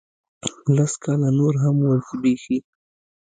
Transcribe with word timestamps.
لس 0.75 0.93
کاله 1.03 1.29
نور 1.39 1.53
هم 1.63 1.75
وزبیښي 1.87 2.57